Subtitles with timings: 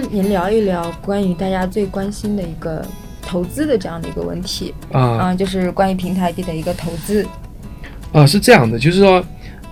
[0.00, 2.82] 就是你聊一聊关于大家最关心的一个
[3.20, 4.74] 投资的这样的一个问题。
[4.92, 5.00] 啊。
[5.00, 7.26] 啊，就是关于平台币的一个投资。
[8.10, 9.22] 啊，是这样的，就是说，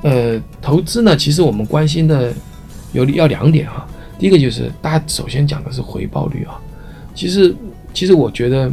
[0.03, 2.31] 呃，投资呢，其实我们关心的
[2.93, 3.89] 有要两点啊。
[4.19, 6.61] 第一个就是大家首先讲的是回报率啊，
[7.15, 7.55] 其实
[7.95, 8.71] 其实我觉得，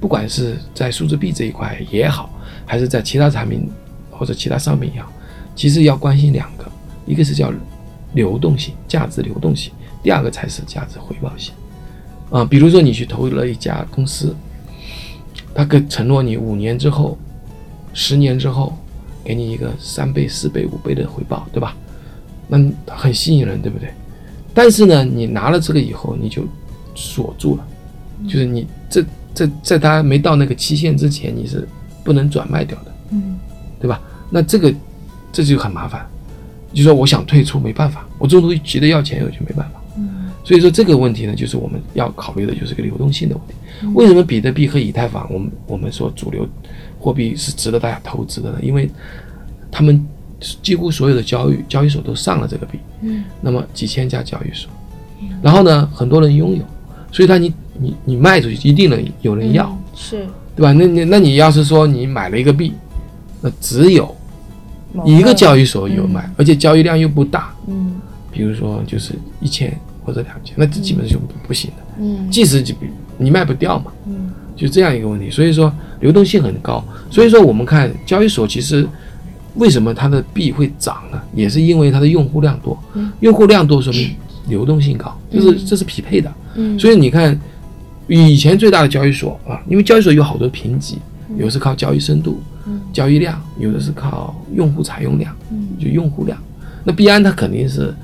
[0.00, 2.30] 不管是在数字币这一块也好，
[2.64, 3.70] 还是在其他产品
[4.10, 5.12] 或者其他商品也好，
[5.54, 6.64] 其实要关心两个，
[7.06, 7.52] 一个是叫
[8.14, 9.72] 流动性、价值流动性，
[10.06, 11.52] 第二个才是价值回报型。
[12.30, 14.32] 啊，比如说你去投了一家公司，
[15.52, 17.18] 他给承诺你五年之后、
[17.92, 18.72] 十年之后。
[19.24, 21.74] 给你一个三倍、四倍、五倍的回报，对吧？
[22.46, 22.56] 那
[22.86, 23.88] 很吸引人，对不对？
[24.54, 26.44] 但是呢，你拿了这个以后，你就
[26.94, 27.66] 锁住了，
[28.28, 29.04] 就是你这
[29.34, 31.66] 这在它没到那个期限之前，你是
[32.04, 33.36] 不能转卖掉的，嗯，
[33.80, 34.00] 对吧？
[34.30, 34.72] 那这个
[35.32, 36.08] 这就很麻烦，
[36.72, 39.80] 就说我想退出没办法，我这种东西急着要钱，我就没办法。
[40.46, 43.54] 嗯，所以说这个问题呢，就是我们要考虑的就是个流动性的问题。
[43.94, 46.46] 为什么比特币和以太坊，我们我们说主流？
[46.98, 48.90] 货币是值得大家投资的呢，因为
[49.70, 50.04] 他们
[50.60, 54.68] 几乎所有的交易交易所都上了这个币，嗯，那么几千家交易所，
[55.40, 56.64] 然后呢，很多人拥有，
[57.12, 60.72] 所以他你你你卖出去一定能有人要，是，对吧？
[60.72, 62.72] 那你那你要是说你买了一个币，
[63.40, 64.12] 那只有
[65.04, 67.94] 一个交易所有买，而且交易量又不大，嗯，
[68.32, 72.64] 比如说就是一千或者两千，那这基本上就不行的，嗯，即使
[73.18, 74.30] 你卖不掉嘛，嗯。
[74.56, 76.82] 就这样一个问题，所以说流动性很高。
[77.10, 78.88] 所以说我们看交易所，其实
[79.56, 81.20] 为什么它的币会涨呢？
[81.34, 82.78] 也是因为它的用户量多，
[83.20, 84.16] 用户量多说明
[84.48, 86.32] 流动性高，就是这是匹配的。
[86.54, 87.38] 嗯所以你看，
[88.06, 90.96] 以前最大的交易所啊，因为交易所有好多评级，
[91.36, 92.40] 有的是靠交易深度、
[92.94, 95.36] 交易量，有的是靠用户采用量，
[95.78, 96.38] 就用户量。
[96.82, 97.94] 那币安它肯定是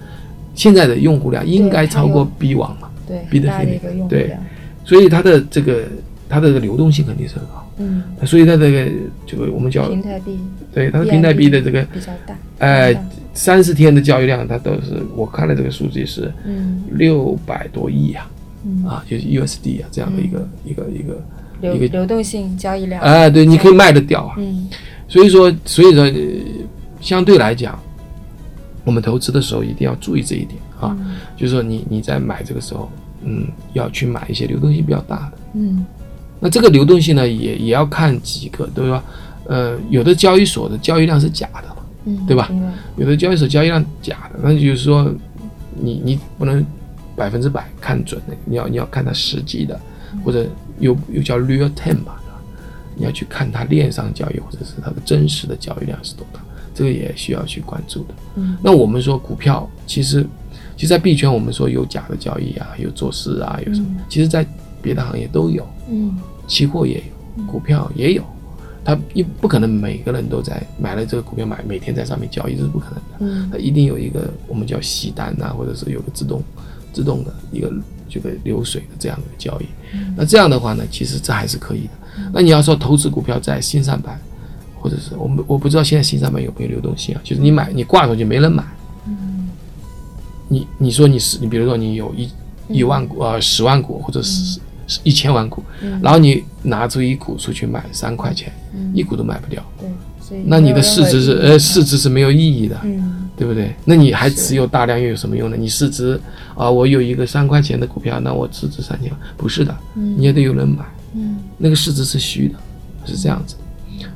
[0.54, 2.88] 现在的用户量应该超过 B 网嘛？
[3.06, 4.36] 对，，B 的一个用户对，
[4.84, 5.84] 所以它的这个。
[6.28, 8.90] 它的流动性肯定是很好，嗯，所以它这个
[9.26, 10.38] 这个我们叫平台币，
[10.72, 13.04] 对它的平台币的这个比较大，哎，
[13.34, 18.30] 三十天的交易量它都是我看了这个数据是，嗯，六百多亿啊，
[18.64, 18.82] 嗯。
[18.86, 21.22] 啊，就是 USD 啊这样的一个一个一个
[21.60, 24.70] 流流动性交易量，哎，对，你可以卖得掉啊，嗯，
[25.06, 26.10] 所以说所以说
[26.98, 27.78] 相对来讲，
[28.84, 30.96] 我们投资的时候一定要注意这一点啊，
[31.36, 32.90] 就是说你你在买这个时候，
[33.24, 35.84] 嗯，要去买一些流动性比较大的，嗯。
[36.40, 39.04] 那这个流动性呢，也也要看几个，对吧？
[39.46, 42.50] 呃，有的交易所的交易量是假的嘛，嗯，对吧？
[42.96, 45.08] 有的交易所交易量假的，那就是说，
[45.78, 46.64] 你你不能
[47.14, 49.80] 百分之百看准的，你要你要看它实际的，
[50.24, 50.44] 或者
[50.80, 52.20] 又又叫 real time 吧，
[52.96, 56.40] 你要去看它链上交易或者是它的真实的交易量是多大，
[56.74, 58.14] 这个也需要去关注的。
[58.36, 60.26] 嗯，那我们说股票，其实
[60.76, 63.86] 其实，在币圈我们说有假的交易啊，有做事啊，有什么？
[64.08, 64.46] 其实，在
[64.80, 66.16] 别的行业都有，嗯。
[66.48, 67.02] 期货也
[67.38, 68.22] 有，股票也有，
[68.84, 73.16] 他一不可能每个人都在买了这个股票买，每天在上面交易，这是不可能的。
[73.20, 76.42] 嗯，他一定有一个我们叫洗单呐，或者是有个自动
[76.92, 77.72] 自动的一个
[78.10, 79.66] 这个流水的这样的交易。
[80.16, 81.90] 那这样的话呢，其实这还是可以的。
[82.34, 84.20] 那你要说投资股票在新三板，
[84.82, 87.20] 或者是我们我不知道现在新三板有没有流动性啊？
[87.24, 88.62] 就是你买你挂出去没人买，
[89.06, 89.48] 嗯，
[90.48, 92.28] 你你说你是你比如说你有一
[92.68, 94.60] 一万股啊十万股或者是。
[95.04, 95.62] 一千万股，
[96.02, 98.52] 然后你拿出一股出去卖三块钱，
[98.92, 99.64] 一股都卖不掉。
[99.80, 99.88] 对，
[100.20, 103.74] 所以那你的市值是呃市值是没有意义的，嗯，对不对？
[103.86, 105.56] 那你还持有大量又有什么用呢？
[105.56, 106.20] 你市值
[106.54, 110.84] 啊，我有一个三块钱的股票，那我市值三千万，不是的，你也得有人买，
[111.14, 112.54] 嗯，那个市值是虚的，
[113.06, 113.54] 是这样子。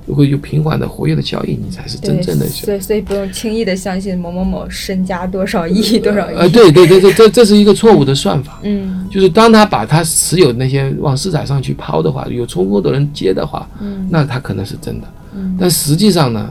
[0.07, 2.47] 如果有平缓的活跃的交易，你才是真正的。
[2.47, 6.35] 所以，所以不用轻易的相信某某某身家多少亿多少亿。
[6.37, 8.61] 呃，对对对对，这这是一个错误的算法。
[8.63, 15.09] 嗯，就是当他把他持有那些往市场上去抛的话，有充分的人接的话，嗯，那他可能是真的。
[15.35, 16.51] 嗯，但实际上呢，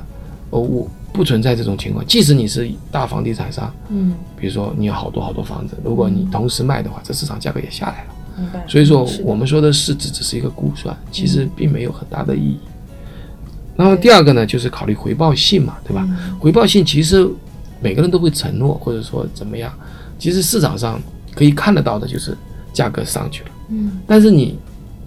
[0.49, 2.05] 哦，我不存在这种情况。
[2.05, 8.13] 即使你是大房地产商，嗯，比如说你有好多好多房子，如果你同时卖的话，这市场价格也下来了。
[8.37, 8.61] 明白。
[8.67, 12.57] 所以说，我们说的市值只是一个估算，其实并没有很大的意义。
[13.75, 16.07] 然后第二个呢，就是考虑回报性嘛，对吧？
[16.39, 17.29] 回报性其实
[17.81, 19.73] 每个人都会承诺，或者说怎么样，
[20.17, 21.01] 其实市场上
[21.35, 22.35] 可以看得到的就是
[22.71, 23.49] 价格上去了。
[23.69, 23.99] 嗯。
[24.07, 24.57] 但是你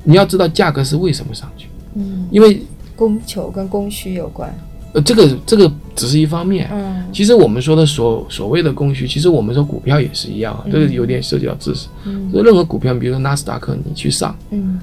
[0.05, 1.69] 你要知道价格是为什么上去？
[1.95, 2.29] 嗯。
[2.31, 2.63] 因为
[2.95, 4.55] 供求跟供需有关。
[4.93, 6.69] 呃，这个这个只是一方面。
[6.71, 7.05] 嗯。
[7.11, 11.89] 其实我们说的所所谓的供需，其实我们说股票也是一样啊，这个有点涉及到知识。
[12.05, 12.31] 嗯。
[12.35, 14.79] 任何股票，比如说纳斯达克，你去上，嗯，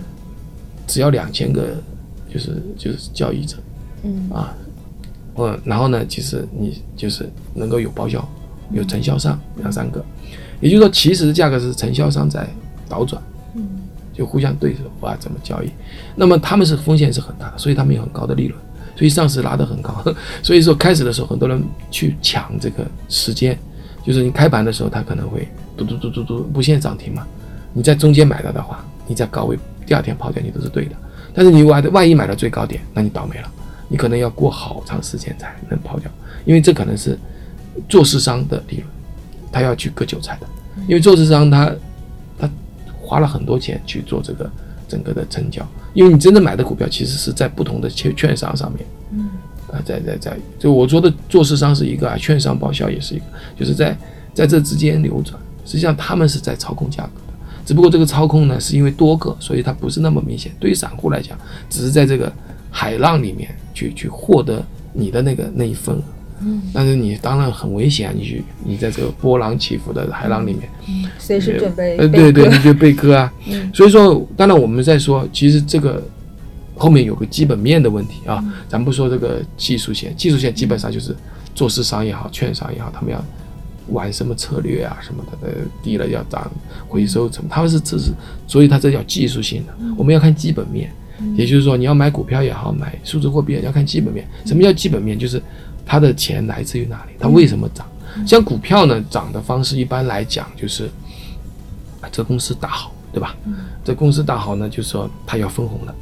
[0.87, 1.75] 只要两千个，
[2.33, 3.57] 就是就是交易者。
[4.05, 4.29] 嗯。
[4.31, 4.55] 啊，
[5.33, 8.25] 我，然后呢，其实你就是能够有报销，
[8.71, 10.05] 有承销商两三个，
[10.61, 12.47] 也就是说，其实价格是承销商在
[12.87, 13.21] 倒转，
[13.55, 13.67] 嗯。
[14.13, 15.69] 就互相对手啊怎么交易，
[16.15, 18.57] 那么他们是风险是很大的，所以他们有很高的利润，
[18.95, 19.93] 所以上市拉得很高，
[20.41, 21.61] 所以说开始的时候很多人
[21.91, 23.59] 去抢这个时间，
[24.05, 27.27] 就是你开盘的时候它可能会嘟嘟嘟嘟嘟不限涨停嘛，
[27.73, 30.95] 你在中间买到的话，你在高位第二天抛掉你都是对的，
[31.33, 33.51] 但是你万万一买到最高点，那你倒霉了，
[33.87, 36.09] 你可能要过好长时间才能抛掉，
[36.45, 37.17] 因为这可能是
[37.87, 38.87] 做市商的利润，
[39.51, 40.47] 他要去割韭菜的，
[40.87, 41.71] 因为做市商他
[42.37, 42.49] 他
[43.01, 44.49] 花了很多钱去做这个
[44.87, 49.29] 整个的成交，因为你真正买的股票其实是在不同的券券商上面，嗯。
[49.73, 53.25] 啊，在在在，就我说的做市商是一个啊，券商报销也是一个，
[53.57, 53.97] 就是在
[54.31, 57.33] 在这之间流转，实际上他们是在操控价格的，
[57.65, 60.51] 只不过这个操控呢是因为多个，所以它不是那么明显。
[60.59, 61.35] 对于散户来讲，
[61.67, 62.31] 只是在这个
[62.69, 66.01] 海浪里面去去获得你的那个那一份额，
[66.41, 66.61] 嗯。
[66.73, 73.31] 但是你当然很危险啊，你去你在这个波浪起伏的海浪里面，嗯，随时准备呃，对对，你就被割啊。
[73.47, 73.69] 嗯。
[73.71, 76.01] 所以说，当然我们在说，其实这个
[76.75, 81.15] 后面有个基本面的问题啊，咱不说这个技术线，技术线基本上就是
[81.53, 83.23] 做市商也好，券商也好，他们要
[83.89, 86.51] 玩什么策略啊什么的，呃，低了要涨，
[86.87, 88.11] 回收什么，他们是这是，
[88.47, 90.91] 所以它这叫技术性的，我们要看基本面，
[91.35, 94.27] 也就是说你要买股票也好，买数字货币也要看基本面。
[94.45, 95.17] 什么叫基本面？
[95.17, 95.41] 就是
[95.85, 97.85] 它的钱来自于哪里，它为什么涨？
[98.25, 100.85] 像股票呢，涨的方式一般来讲就是
[102.01, 103.35] 啊，这公司大好，对吧？
[103.83, 105.95] 这公司大好呢，就是说它要分红了，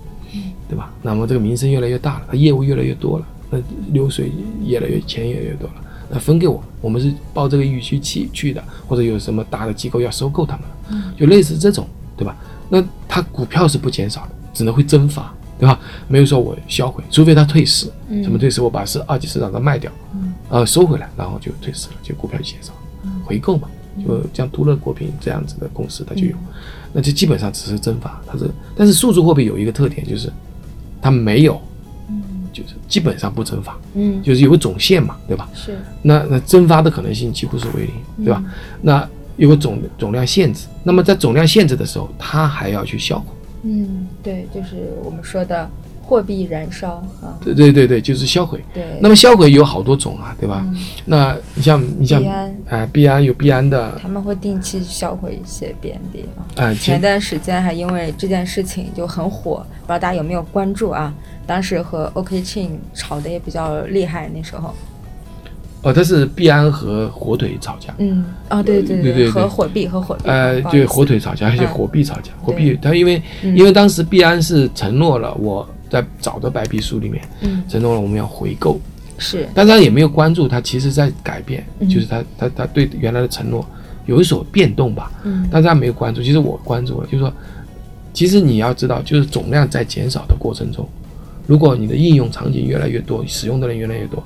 [0.70, 0.92] 对吧？
[1.02, 3.58] 那么这个名声越来越大了，它业务越来越多了，那
[3.92, 4.32] 流水
[4.66, 5.76] 越来越钱越来越多了，
[6.10, 12.36] 那分给我，我们是抱这个预期去去的，或者有什么大的机构要收购他们了，就类似这种，对吧？
[12.70, 15.80] 那它股票是不减少的，只能会增发，对吧？
[16.08, 17.92] 没有说我销毁，除非它退市，
[18.22, 18.62] 什么退市？
[18.62, 19.92] 我把是二级市场上卖掉，
[20.50, 22.72] 呃，收回来，然后就退市了，就股票就减少，
[23.26, 23.68] 回购嘛，
[24.06, 26.36] 就像都乐国品这样子的公司它就有，
[26.94, 30.32] 那就基本上只是增发，它是，但是数字货币有一个特点就是
[31.02, 31.60] 它没有，
[32.52, 35.50] 就是基本上不增发，嗯就是有个总线嘛，对吧？
[35.56, 38.44] 是那那蒸发的可能性几乎是为零，对吧？
[38.82, 43.26] 那有个总总量限制，那么在总量限制的时候，它还要去销毁。
[43.64, 45.70] 嗯对，就是我们说的
[46.02, 48.62] 货币燃烧啊，对对对对，就是销毁。
[48.74, 50.62] 对，那么销毁有好多种啊，对吧？
[50.68, 50.76] 嗯
[51.06, 52.22] 那你像你像
[52.70, 56.66] 啊，币安有币安的他们会定期销毁一些 BNB 啊。
[56.66, 61.14] 啊，前段时间还因为这件事情就很火，不知道大家有没有关注啊？
[61.48, 64.74] 当时和 OK Chain 吵得也比较厉害，那时候。
[65.84, 67.94] 哦，它是币安和火腿吵架。
[67.98, 73.56] 嗯，哦，对对对对对和火币和火币，呃，对，火腿吵架，而且嗯火币吵架，火币，它因为嗯。
[73.56, 77.62] 因为当时币安是承诺了我在早的白皮书里面嗯。
[77.68, 78.80] 承诺了我们要回购，
[79.18, 79.48] 是。
[79.54, 81.90] 但他也没有关注，他其实在改变，嗯。
[81.90, 83.66] 就是他他他对原来的承诺
[84.06, 85.46] 有一所变动吧，嗯。
[85.52, 86.24] 但是他没有关注。
[86.24, 87.34] 其实我关注了，就是说，
[88.14, 90.88] 其实你要知道，就是总量在减少的过程中，
[91.46, 94.24] 如果你的应用场景越来越多，使用的人越来越多，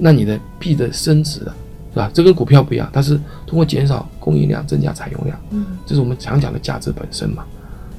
[0.00, 1.54] 那你的币的升值的，
[1.92, 2.10] 是吧？
[2.12, 3.16] 这跟股票不一样，它是
[3.46, 5.64] 通过减少供应量增加采用量，嗯。
[5.86, 7.44] 这是我们常讲的价值本身嘛。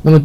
[0.01, 0.21] 那么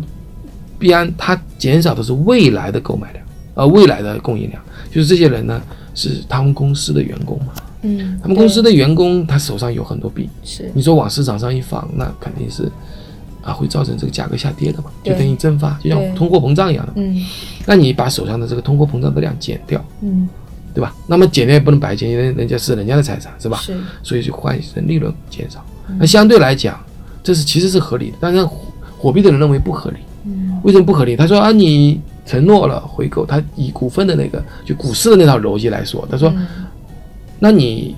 [0.78, 3.25] 币安它减少的是未来的购买量，
[3.55, 5.61] 呃，未来的供应量，就是这些人呢
[5.94, 7.52] 是他们公司的员工嘛，
[7.83, 12.71] 嗯，他们公司的员工他手上有很多币，是你说往市场上一放，那肯定是
[13.42, 16.92] 啊会造成这个价格下跌的嘛，就等于蒸发，就像通货膨胀一样的。
[16.97, 17.25] 嗯。
[17.66, 20.28] 那你把手上的这个通货膨胀的量减掉，嗯
[20.76, 20.95] 对吧？
[21.06, 23.56] 那么减掉也不能白减，因为人家是人家的财产，是吧？
[23.56, 25.64] 是所以就换成利润减少。
[25.99, 26.78] 那相对来讲，
[27.23, 28.59] 这是其实是合理的，但是火
[28.99, 29.97] 火币的人认为不合理。
[30.26, 31.16] 嗯为什么不合理？
[31.16, 36.47] 他说啊，你承诺了回购，他以股份的那个就股市的那套逻辑来说，他说，嗯
[37.38, 37.97] 那你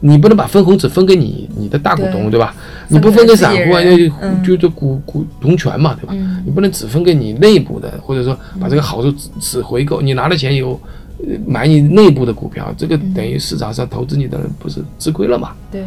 [0.00, 2.52] 你不能把分红只分给你你的大股东，对对吧？
[2.88, 6.14] 你不分给散户啊，那就嗯就就股股同权嘛，对吧？
[6.16, 10.80] 嗯你不能只分给你内部的，或者说把这个好处只只回购，你拿了钱以后。
[11.18, 15.52] 呃买你内部的股票，这个等于市场上投资你的人不是吃亏了嘛？
[15.70, 15.84] 对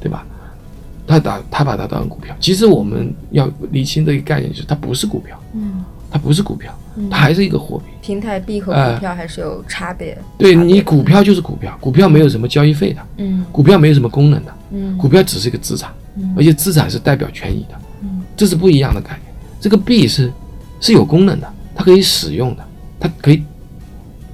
[0.00, 0.24] 对吧？
[1.06, 6.72] 他打他把它当成股票，其实我们要理清的一个概念，就是它不是股票，嗯它不是股票，
[7.10, 7.84] 它还是一个货币。
[8.00, 10.16] 平台币和哎股票还是有差别。
[10.38, 15.92] 对别你股票就是股票，股票没有什么交易费的，嗯股票没有什么功能的，嗯股票只是一个资产，
[16.36, 19.34] 而且资产是代表权益的嗯，这是不一样的概念。
[19.60, 20.32] 这个币是
[20.80, 22.64] 是有功能的，它可以使用的，
[22.98, 23.42] 它可以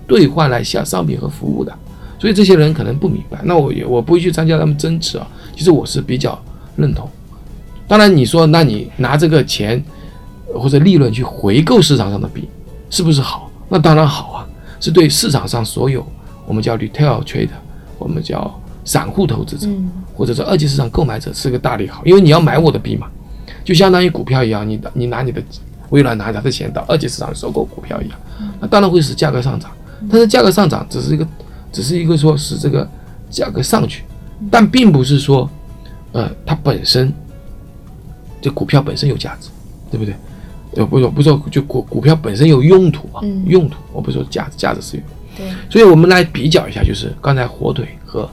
[0.06, 1.72] 兑换来下商品和服务的，
[2.18, 3.38] 所以这些人可能不明白。
[3.44, 5.26] 那我也我不会去参加他们争执啊。
[5.54, 6.38] 其实我是比较
[6.76, 7.08] 认同。
[7.88, 9.82] 当然你说，那你拿这个钱
[10.52, 12.48] 呃或者利润去回购市场上的币，
[12.90, 13.50] 是不是好？
[13.68, 14.46] 那当然好啊，
[14.80, 16.06] 是对市场上所有
[16.46, 17.48] 我们叫 retail trade，
[17.98, 23.08] 我们叫散户投资者嗯或者是二级市场购买者是个大利好，因为你要买我的币嘛，
[23.64, 25.42] 就相当于股票一样，你你拿你的
[25.90, 28.18] 微软拿他的钱到二级市场收购股票一样，
[28.60, 29.70] 那当然会使价格上涨，
[30.10, 31.26] 但是价格上涨只是一个
[31.72, 32.88] 只是一个说使这个
[33.30, 34.04] 价格上去，
[34.50, 35.48] 但并不是说
[36.12, 37.12] 呃它本身
[38.40, 39.48] 这股票本身有价值，
[39.90, 40.14] 对不对？
[40.76, 45.02] 呃，不是不是说就股股票本身有用途啊，嗯用途，我不是说价值，价值是有。
[45.36, 48.28] 对，所以我们来比较一下，就是刚才火腿和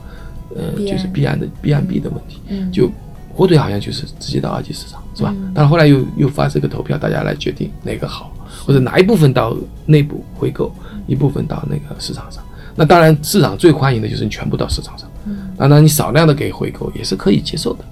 [0.54, 2.40] 呃就是币安的币安币的问题。
[2.48, 2.90] 嗯就
[3.34, 5.50] 火腿好像就是直接到二级市场，是吧嗯？
[5.54, 8.32] 但是后来又又发这个投票，大家来决定哪个好，
[8.64, 9.56] 或者哪一部分到
[9.86, 10.72] 内部回购，
[11.06, 12.42] 一部分到那个市场上。
[12.76, 15.08] 那当然，市场最欢迎的就是你全部到市场上。
[15.26, 17.84] 嗯当然，你少量的给回购也是可以接受的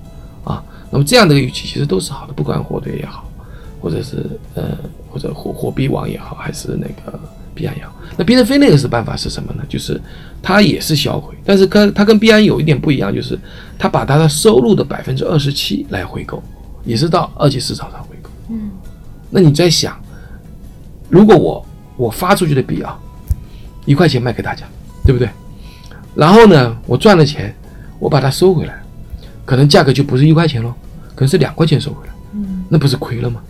[0.44, 0.62] 啊。
[0.90, 3.24] 那么这样的预期其实都是好的，不管火腿也好，
[3.80, 4.76] 或者是呃
[5.08, 7.18] 或者火火币网也好，还是那个
[7.54, 7.92] 币安也好。
[8.16, 9.62] 那比特飞那个是办法是什么呢？
[9.68, 9.98] 就是
[10.42, 13.38] 它也是销毁，但是跟它跟币安有一点不一样，就是
[13.78, 16.42] 它把它的收入的百分之二十七来回购，
[16.84, 18.28] 也是到二级市场上回购。
[18.50, 18.70] 嗯
[19.30, 19.98] 那你在想，
[21.08, 21.64] 如果我
[22.02, 22.98] 我发出去的币啊，
[23.84, 24.64] 一块钱卖给大家，
[25.04, 25.28] 对不对？
[26.16, 27.54] 然后呢，我赚了钱，
[28.00, 28.74] 我把它收回来，
[29.44, 30.74] 可能价格就不是一块钱喽，
[31.14, 33.40] 可能是两块钱收回来，嗯那不是亏了吗？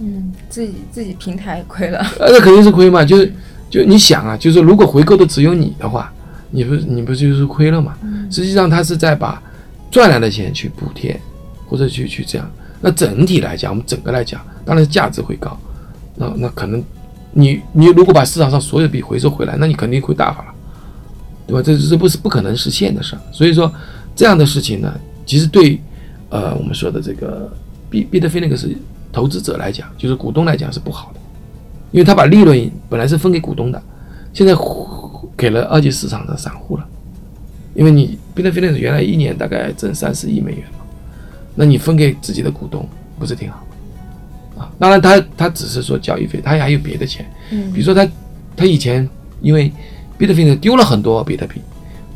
[0.00, 1.98] 嗯，自己自己平台亏了。
[2.18, 3.04] 呃，那肯定是亏嘛。
[3.04, 3.32] 就是
[3.68, 6.10] 就你想啊，就是如果回购的只有你的话，
[6.50, 7.94] 你不你不就是亏了嘛？
[8.30, 9.40] 实际上他是在把
[9.90, 11.20] 赚来的钱去补贴，
[11.68, 12.50] 或者去去这样。
[12.80, 15.56] 那整体来讲，我们整个来讲，当然价值会高。
[16.16, 16.82] 那那可能
[17.32, 20.54] 你你如果把市场上所有币回收回来，那你肯定会大发了，
[21.46, 21.62] 对吧？
[21.62, 23.22] 这这不是不可能实现的事儿。
[23.32, 23.72] 所以说
[24.14, 24.92] 这样的事情呢，
[25.24, 25.80] 其实对
[26.28, 27.50] 呃我们说的这个
[27.88, 28.76] 比比特币那个是
[29.10, 31.20] 投资者来讲，就是股东来讲是不好的。
[31.90, 33.82] 因为他把利润本来是分给股东的，
[34.32, 34.54] 现在
[35.36, 36.86] 给了二级市场的散户了。
[37.74, 40.84] 因为你比特币那原来一年大概挣三四亿美元嘛，
[41.54, 42.86] 那你分给自己的股东
[43.18, 43.64] 不是挺好？
[44.62, 48.08] 啊，当然他他只是说交易费，他还有别的钱，嗯比如说他
[48.56, 49.08] 他以前
[49.40, 49.72] 因为
[50.16, 51.60] 比特币呢丢了很多比特币，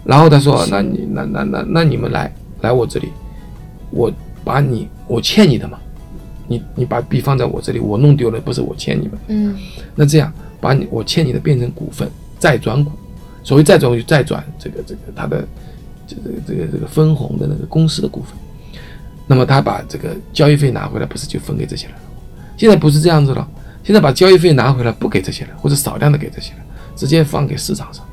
[0.05, 3.09] 然后他说那你那那那那你们来来我这里，
[3.91, 4.13] 我
[4.45, 5.79] 把你我欠你的嘛，
[6.47, 9.57] 你你把币放在我这里，我弄丢了不是我欠你们，嗯
[9.95, 12.93] 那这样把你我欠你的变成股份，再转股。
[13.43, 15.47] 所谓再转股就再转这个这个他的
[16.07, 18.37] 这个这个这个分红的那个公司的股份。
[19.29, 22.03] 那么他把这个交易费拿回来，不是就分给这些人了？
[22.57, 23.47] 现在不是这样子了，
[23.83, 26.61] 现在把交易费拿回来不给这些人，或者少量的给这些人，
[26.95, 28.05] 直接放给市场上。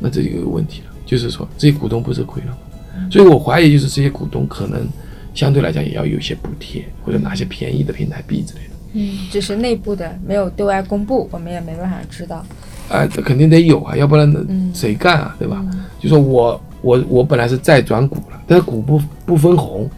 [0.00, 3.08] 那这就有问题了，就是说这些股东不是亏了吗？
[3.10, 4.86] 所以我怀疑就是这些股东可能
[5.34, 8.70] 相对来讲也要有一些补贴，或者拿些便宜的平台币之类的。
[8.92, 12.44] 嗯，只是内部的没有对外公布，我们也没办法知道。
[12.88, 15.64] 哎，这肯定得有啊，要不然谁干啊，对吧？
[16.00, 19.88] 就说我我我本来是债转股了，但是股不不分红，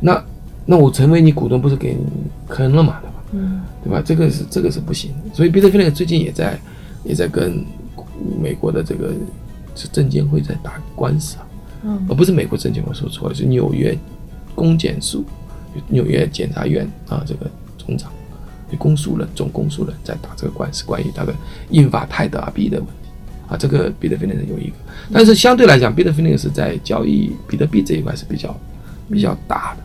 [0.00, 0.20] 那
[0.66, 2.04] 那我成为你股东不是给你
[2.48, 3.14] 坑了嘛，对吧？
[3.32, 3.62] 嗯。
[3.84, 4.02] 对吧？
[4.04, 6.58] 这个是这个是不行的，所以比特币那个最近也在
[7.04, 7.64] 也在跟
[8.42, 9.14] 美国的这个
[9.76, 11.46] 是证监会在打官司啊，
[11.84, 12.06] 嗯。
[12.08, 13.96] 而不是美国证监会说错了，是纽约
[14.54, 15.24] 公检署、
[15.88, 18.10] 纽约检察院啊这个总长、
[18.76, 21.32] 公诉人、总公诉人在打这个官司，关于他的
[21.70, 22.92] 印发泰德尔币的问题。
[23.48, 24.74] 啊，这个比特币那个有一个，
[25.12, 28.52] 但是相对来讲，比特币那个是在交易比特币这一块是比较
[29.08, 29.82] 比较大的，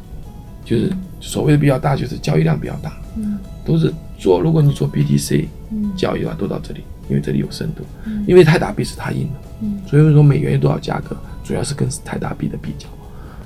[0.64, 3.38] 就是所谓的比较大，就是交易量比较大，嗯。
[3.64, 5.92] 都是做，如果你做 BTC 嗯。
[5.96, 7.84] 交易的话，都到这里，因为这里有深度，
[8.28, 9.80] 因为泰达币是他印的，嗯。
[9.88, 12.88] 所以说美元有多少价格，主要是跟泰达币的比较。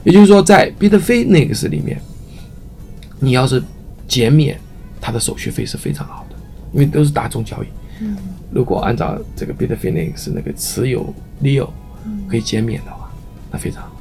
[0.03, 1.99] 也就是说，在比特币那个是里面，
[3.19, 3.61] 你要是
[4.07, 4.59] 减免
[5.01, 6.35] 它的手续费是非常好的，
[6.73, 7.67] 因为都是大众交易。
[8.01, 8.15] 嗯。
[8.51, 11.69] 如果按照这个比特币那个是那个持有 Leo
[12.29, 13.11] 可以减免的话，
[13.51, 13.91] 那非常好。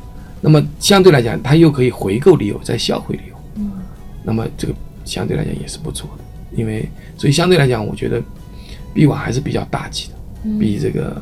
[0.46, 3.72] 那么相对来讲，它又可以回购 Leo 再销毁 Leo，嗯。
[4.22, 6.24] 那么这个相对来讲也是不错的。
[6.54, 6.86] 因为
[7.16, 8.22] 所以相对来讲，我觉得
[8.92, 10.58] 币网还是比较大气的，嗯。
[10.58, 11.16] 比这个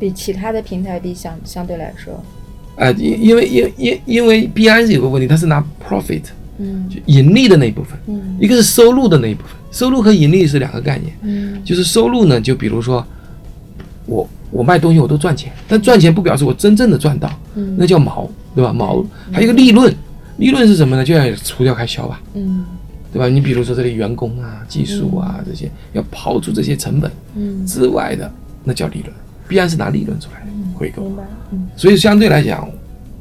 [0.00, 2.24] 比其他的平台比相相对来说，
[2.76, 6.22] 呃，因因为因因因为币安是有个问题，它是拿 profit
[6.56, 6.88] 嗯。
[6.88, 8.38] 就盈利的那一部分，嗯。
[8.40, 11.14] 一个是收入的那一部分，收入和盈利是两个概念。
[11.20, 11.62] 嗯。
[11.62, 13.06] 就是收入呢，就比如说
[14.06, 18.72] 我我卖东西我都赚钱，但赚钱不表示我真正的赚到，嗯那叫毛，对吧？
[18.72, 19.94] 毛还有一个利润，
[20.38, 21.04] 利润是什么呢？
[21.04, 22.64] 就要除掉开销吧，嗯
[23.12, 23.28] 对吧？
[23.28, 28.30] 你比如说这里员工啊、技术啊这些，要刨除这些成本嗯，之外的，
[28.64, 29.12] 那叫利润，
[29.46, 31.02] 必然是拿利润出来的回购。
[31.02, 32.66] 明白，嗯所以相对来讲，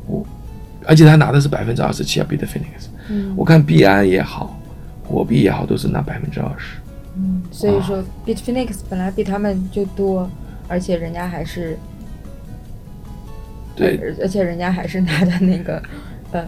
[0.07, 0.25] 我
[0.85, 4.57] 而且他拿的是百分之二十七啊，，BitFenix，嗯我看币安也好，
[5.03, 6.77] 火币也好，都是拿百分之二十。
[7.17, 10.29] 嗯，所以说 Bitfinex 本来比他们就多，
[10.69, 11.77] 而且人家还是
[13.75, 13.99] 对。
[14.01, 15.81] 而而且人家还是拿的那个
[16.31, 16.45] 呃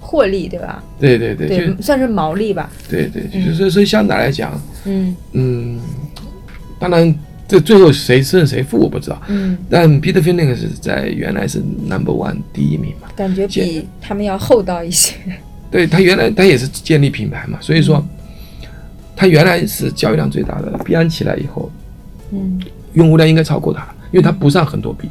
[0.00, 0.82] 获利，对吧？
[1.00, 2.70] 对对对，算是毛利吧。
[2.88, 5.16] 对对，就是所以所以相对来讲，嗯。
[5.32, 5.80] 嗯，
[6.78, 7.14] 当然
[7.48, 11.58] 这最后谁胜谁负我不知道，嗯，但 Peter Finning 是在原来是
[11.88, 15.14] Number One 第一名嘛，感觉比他们要厚道一些。
[15.70, 18.04] 对他原来他也是建立品牌嘛，所以说
[19.16, 21.70] 他原来是交易量最大的，币安起来以后，
[22.30, 22.60] 嗯。
[22.92, 25.08] 用户量应该超过他了，因为他不上很多币，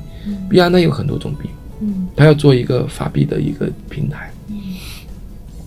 [0.50, 1.50] 币安呢有很多种币，
[1.82, 2.08] 嗯。
[2.16, 4.32] 它要做一个法币的一个平台，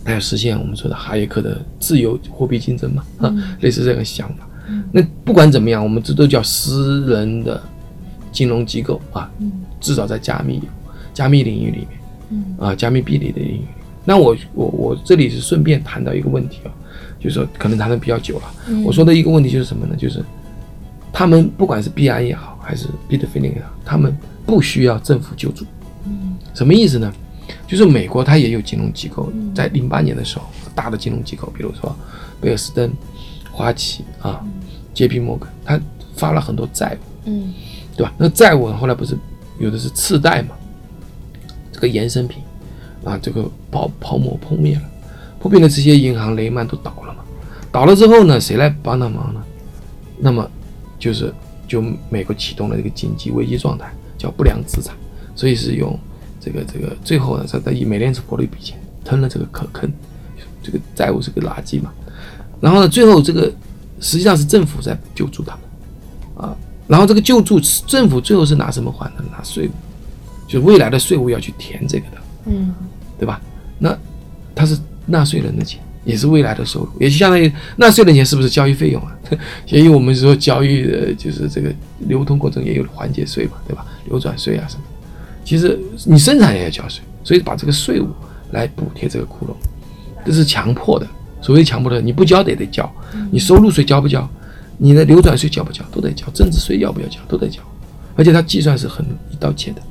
[0.04, 4.48] 它要实现我们说的哈耶克的自由货币竞争嘛，啊，类似这个想法。
[4.92, 7.62] 那不管怎么样，我们这都叫私人的
[8.32, 9.30] 金融机构啊，
[9.80, 10.60] 至少在加密
[11.12, 13.60] 加密领域里面，啊，加密币里的领域。
[14.04, 16.70] 那我我我这里是顺便谈到一个问题啊，
[17.18, 18.44] 就是说可能谈的比较久了。
[18.84, 19.96] 我说的一个问题就是什么呢？
[19.96, 20.25] 就是
[21.12, 25.64] 他们不管是币安也好，还是 Peter Finnegan，，他们不需要政府救助。
[26.52, 27.12] 什么意思呢？
[27.68, 31.94] 就是美国它也有金融机构，在零八年的时候，大的金融机构，比如说
[32.40, 32.90] 贝尔斯登、
[33.52, 34.44] 花旗啊、
[34.94, 35.80] JP 摩根，它
[36.16, 37.54] 发了很多债务，嗯
[37.96, 38.12] 对吧？
[38.18, 39.16] 那债务后来不是
[39.61, 40.56] 有的是次贷嘛，
[41.73, 42.42] 这个衍生品
[43.04, 44.82] 啊，这个泡泡沫破灭了，
[45.38, 47.20] 破灭了，这些银行雷曼都倒了嘛，
[47.70, 49.42] 倒了之后呢，谁来帮他忙呢？
[50.18, 50.50] 那么
[50.99, 51.32] 就是
[51.66, 54.94] 就美国启动了这个紧急危机状态，叫不良资产，
[55.35, 55.99] 所以是用
[56.40, 59.90] 这个这个最后呢，他在以美联储拨了一笔钱吞了这个可坑，
[60.62, 61.92] 这个债务是个垃圾嘛，
[62.61, 63.52] 然后呢，最后这个
[64.00, 66.56] 实际上是政府在救助他们啊，
[66.87, 69.25] 然后这个救助政府最后是拿什么还的？
[69.30, 69.70] 拿税务，
[70.49, 72.75] 就未来的税务要去填这个的，嗯
[73.18, 73.40] 对吧？
[73.78, 73.96] 那
[74.54, 79.12] 它是纳税人的钱，也是未来的收入，也就相当于纳税的钱是不是交易费用啊？
[79.66, 81.70] 所以我们说交易的就是这个
[82.06, 83.84] 流通过程也有环节税嘛，对吧？
[84.08, 84.82] 流转税啊什么。
[85.44, 88.09] 其实你生产也要交税，所以把这个税务
[88.52, 89.54] 来补贴这个窟窿，
[90.24, 91.07] 这是强迫的。
[91.42, 92.90] 所谓强迫的，你不交得得交，
[93.31, 94.28] 你收入税交不交，
[94.78, 97.61] 你的流转税交不交都得交，增值税要不要交都得交，
[98.16, 99.83] 而且它计算是很一刀切的，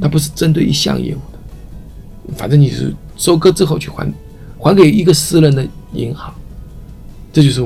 [0.00, 4.10] 它不是针对一项业务的，反正你是收割之后去还，
[4.62, 6.32] 还给一个私人的银行，
[7.32, 7.60] 这就是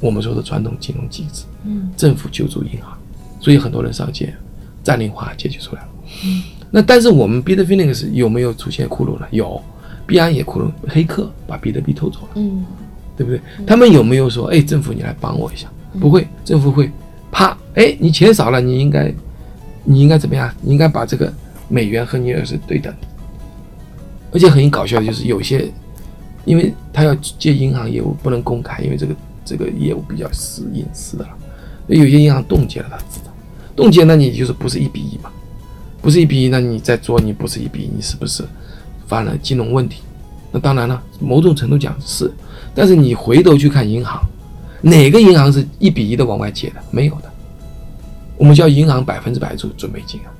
[0.00, 2.98] 我们说的传统金融机制，嗯政府救助银行，
[3.40, 4.34] 所以很多人上街
[4.82, 5.88] 占领华尔街就出来了。
[6.72, 9.26] 那但是我们 b i t f i n i x 有没有出现窟窿呢？
[9.30, 9.62] 有，
[10.04, 12.64] 币安也窟窿，黑客把比特币偷走了，嗯
[13.16, 13.40] 对不对？
[13.64, 15.68] 他们有没有说，哎，政府你来帮我一下？
[16.00, 16.90] 不会，政府会
[17.30, 19.14] 啪，哎，你钱少了，你应该，
[19.84, 20.52] 你应该怎么样？
[20.60, 21.32] 你应该把这个
[21.68, 23.08] 美元和你儿是对等的。
[24.32, 25.72] 而且很搞笑的就是有些，
[26.46, 31.30] 因为他要接银行业务不能公开，因为这个这个业务比较私隐私的了，
[31.86, 33.30] 所以有些银行冻结了他资产，
[33.76, 35.30] 冻结那你就是不是一比一嘛？
[36.00, 38.44] 不是一比一，那你再做你不是一比一，你是不是
[39.06, 40.02] 犯了金融问题？
[40.52, 42.30] 那当然了，某种程度讲是，
[42.74, 44.22] 但是你回头去看银行，
[44.82, 46.76] 哪个银行是一比一的往外借的？
[46.92, 47.32] 没有的。
[48.38, 50.30] 我们叫银行百分之百准准备金啊，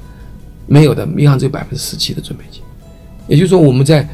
[0.66, 2.62] 没有的，银行只有百分之十七的准备金。
[3.26, 4.08] 也就是说，我们在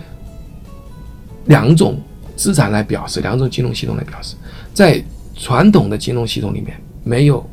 [1.46, 2.00] 两种
[2.36, 4.36] 资产来表示，两种金融系统来表示，
[4.72, 5.02] 在
[5.34, 7.44] 传统的金融系统里面没有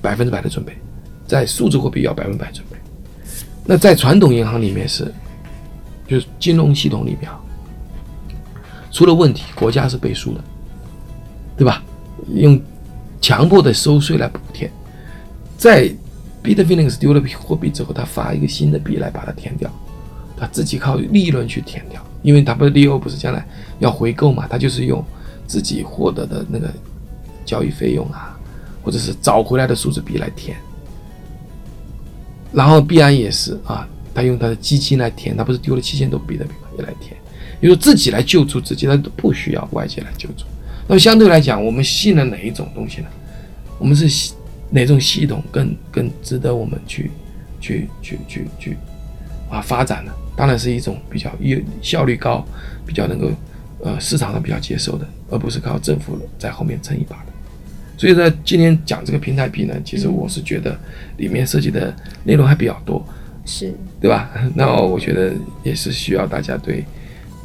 [0.00, 0.76] 百分之百的准备，
[1.26, 2.76] 在数字货币要百分百准备。
[3.64, 5.12] 那在传统银行里面是，
[6.08, 7.40] 就是金融系统里面啊，
[8.90, 10.40] 出了问题，国家是背书的，
[11.56, 11.82] 对吧？
[12.34, 12.60] 用
[13.20, 14.70] 强迫的收税来补贴。
[15.56, 15.88] 在
[16.42, 19.70] Bitfinex 丢了货币之后，他发一个新的币来把它填掉，
[20.36, 23.46] 他自己靠利润去填掉，因为他不是利欧不是将来
[23.78, 25.04] 要回购嘛，他就是用
[25.46, 26.72] 自己获得的那个
[27.44, 28.38] 交易费用啊，
[28.82, 30.56] 或者是找回来的数字币来填。
[32.52, 37.16] 然后币安也是啊，他用他的基金来填，他不是丢了七千多币的币嘛，也来填，
[37.60, 40.44] 也就是自己来救助自己，他都不需要外界来救助。
[40.86, 43.08] 那么相对来讲，我们信任哪一种东西呢？
[43.78, 44.34] 我们是
[44.70, 47.10] 哪种系统更更值得我们去
[47.60, 48.76] 去去去去
[49.50, 50.12] 啊发展呢？
[50.36, 52.44] 当然是一种比较有效率高、
[52.86, 53.30] 比较能够
[53.82, 57.32] 呃市场上比较接受的，而不是靠政府在后面撑一把的。
[57.98, 60.76] 所以呢，今天讲这个平台币呢，其实我是觉得
[61.18, 63.04] 里面涉及的内容还比较多，
[63.44, 64.30] 是对吧？
[64.54, 66.84] 那我觉得也是需要大家对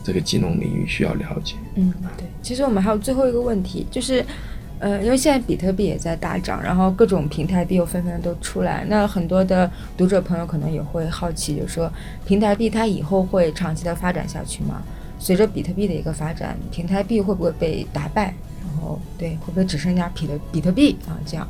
[0.03, 1.55] 这个金融领域需要了解。
[1.75, 2.25] 嗯，对。
[2.41, 4.25] 其实我们还有最后一个问题，就是，
[4.79, 11.91] 呃，因为现在比特币也在大涨，然后各种平台币又纷纷都出来，那很多的读者朋友可能也会好奇，就是说
[12.25, 14.81] 平台币它以后会长期的发展下去吗？
[15.19, 18.25] 随着比特币的一个发展，平台币会不会被打败？
[18.61, 21.17] 然后对，会不会只剩下比特比特币啊？
[21.25, 21.47] 这样？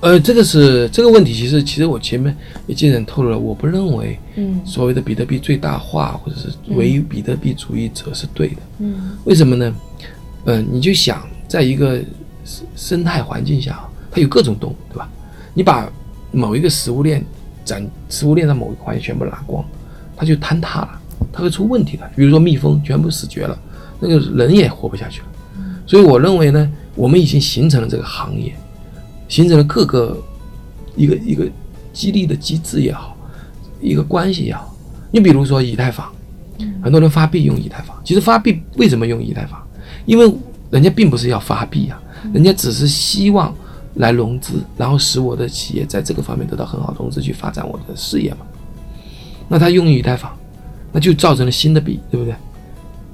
[0.00, 8.56] 呃，这个是这个问题，其实其实我前面也基本透露了，我不认为嗯所谓的比特币最大化或者是唯一比特币主义者是对的。
[8.80, 9.74] 嗯为什么呢？
[10.44, 11.98] 呃，你就想在一个
[12.44, 15.08] 生生态环境下，它有各种动物，对吧？
[15.54, 15.90] 你把
[16.30, 17.24] 某一个食物链
[17.64, 19.64] 展食物链的某一个环节全部拿光，
[20.14, 21.00] 它就坍塌了，
[21.32, 22.06] 它会出问题的。
[22.14, 23.58] 比如说蜜蜂全部死绝了，
[23.98, 25.26] 那个人也活不下去了。
[25.86, 28.54] 所以我认为呢，我们已经形成了这个行业，
[29.30, 30.22] 形成了各个
[30.94, 31.48] 一个一个
[31.90, 33.16] 激励的机制也好，
[33.80, 34.76] 一个关系也好。
[35.10, 36.06] 你比如说以太坊，
[36.82, 39.58] 很多人发币用以太坊，其实发币为什么用以太坊？
[40.04, 40.30] 因为
[40.70, 42.00] 人家并不是要发币啊，
[42.32, 43.54] 人家只是希望
[43.94, 48.38] 来融资，然后使我的企业在这个方面得到很好的融资，去发展我的事业嘛。
[49.48, 50.36] 那他用以太坊，
[50.92, 52.34] 那就造成了新的币，对不对？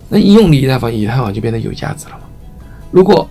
[0.08, 2.20] 那一用以太坊，以太坊就变得有价值了嘛。
[2.90, 3.28] 如果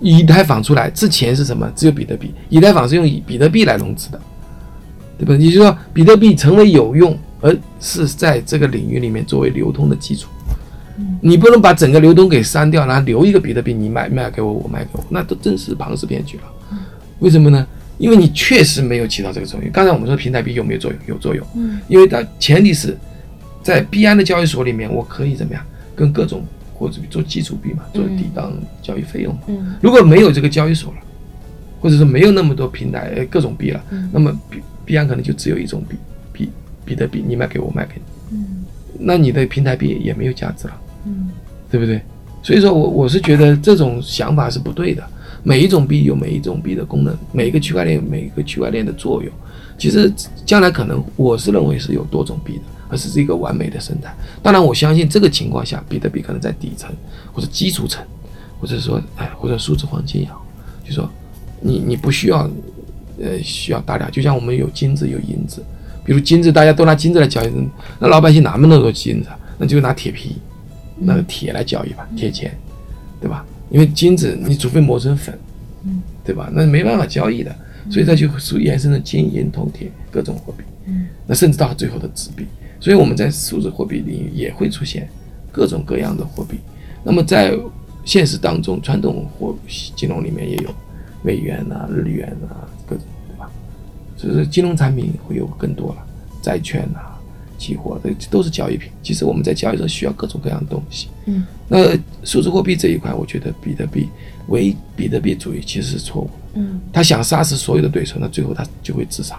[0.00, 1.70] 以太坊出来之前是什么？
[1.76, 4.20] 只有比特币，以太坊是用以比特币来融资的，
[5.18, 5.34] 对吧？
[5.34, 10.28] 也就是说，比特币成为有用，而是在这个领域里面作为流通的基础。
[11.20, 16.44] 你不能把整个流通给删掉，然后留一个比特币，你卖卖给我，我卖给我，那都真是庞氏骗局了。
[17.20, 17.66] 为什么呢？
[17.98, 19.70] 因为你确实没有起到这个作用。
[19.70, 21.00] 刚才我们说平台币有没有作用？
[21.06, 21.46] 有作用。
[21.54, 22.96] 嗯，因为它前提是
[23.62, 26.42] 在币安的交易所里面，我可以怎么样跟各种
[26.74, 28.52] 或者做基础币嘛，做抵当
[28.82, 29.40] 交易费用嘛。
[29.46, 30.98] 嗯如果没有这个交易所了，
[31.80, 35.96] 或者说没有那么多平台呃各种币了，嗯那么币币安可能就只有一种币
[36.32, 36.50] 币
[36.84, 37.94] 比特币，你卖给我，我卖给
[38.30, 38.64] 你，嗯
[38.98, 40.74] 那你的平台币也没有价值了。
[41.06, 41.30] 嗯
[41.70, 42.02] 对不对？
[42.42, 45.02] 所以说我我是觉得这种想法是不对的。
[45.44, 49.32] 每一种币有每一种币的功能，每一个区块链有每一个区块链的作用。
[49.78, 50.12] 其实
[50.46, 54.14] 将来可能我是认为是有多种币的，而是一个完美的生态。
[54.42, 56.88] 当然，我相信这个情况下，比特币可能在底层
[57.32, 58.04] 或者基础层，
[58.60, 60.46] 或者说哎或者数字黄金也好，
[60.86, 61.10] 就说
[61.60, 62.48] 你你不需要
[63.20, 65.64] 呃需要大量，就像我们有金子有银子，
[66.04, 67.50] 比如金子大家都拿金子来交易，
[67.98, 69.28] 那老百姓哪么那么多金子？
[69.58, 70.36] 那就拿铁皮。
[71.04, 72.56] 那个铁来交易吧，铁钱，
[73.20, 73.44] 对吧？
[73.70, 75.38] 因为金子你除非磨成粉，
[76.24, 76.50] 对吧？
[76.52, 77.54] 那没办法交易的，
[77.90, 80.62] 所以它就属衍生成金银铜铁各种货币，
[81.26, 82.46] 那甚至到最后的纸币。
[82.78, 85.08] 所以我们在数字货币领域也会出现
[85.50, 86.58] 各种各样的货币。
[87.04, 87.56] 那么在
[88.04, 89.56] 现实当中，传统货
[89.96, 90.70] 金融里面也有
[91.22, 93.50] 美元啊、日元啊各种，对吧？
[94.16, 96.04] 所以说金融产品会有更多了，
[96.42, 97.11] 债券啊。
[97.62, 98.90] 期货这都是交易品。
[99.02, 101.08] 其实我们在交易中需要各种各样的东西。
[101.26, 104.08] 嗯，那数字货币这一块，我觉得比特币
[104.48, 106.32] 唯比特币主义其实是错误的。
[106.54, 109.36] 嗯，他想杀死所有的对手，那最后他就会自杀。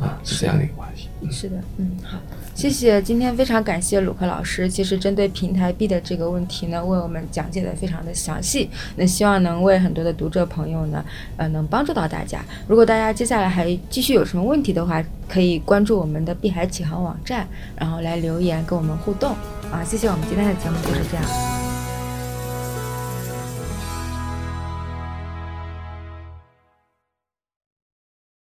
[0.00, 0.95] 啊，是这样的一个关系。
[1.30, 2.18] 是的，嗯，好，
[2.54, 4.68] 谢谢，今天非常感谢鲁克老师。
[4.68, 11.04] 其实针对平台币的这个问题呢，为我们讲解的非常的详细，那希望能为很多的读者朋友呢，
[11.36, 12.40] 呃，能帮助到大家。
[12.68, 19.30] 如果大家接下来还继续有什么问题的话，可以关注我们的碧海启航网站，然后来留言跟我们互动。
[19.72, 21.65] 啊，谢谢，我们今天的节目就是这样。